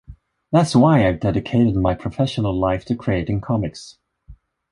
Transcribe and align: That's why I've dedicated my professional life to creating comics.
That's 0.51 0.75
why 0.75 1.07
I've 1.07 1.19
dedicated 1.19 1.75
my 1.75 1.93
professional 1.93 2.59
life 2.59 2.85
to 2.85 2.95
creating 2.95 3.41
comics. 3.41 3.99